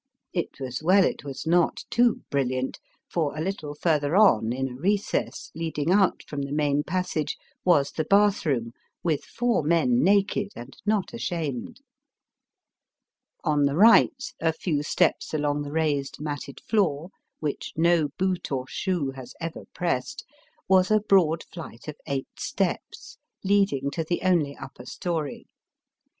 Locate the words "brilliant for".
2.31-3.37